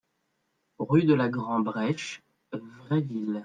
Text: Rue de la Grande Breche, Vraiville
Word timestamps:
Rue 0.79 1.03
de 1.03 1.13
la 1.13 1.29
Grande 1.29 1.63
Breche, 1.63 2.23
Vraiville 2.51 3.39